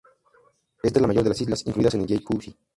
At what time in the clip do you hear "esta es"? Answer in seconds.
0.81-1.01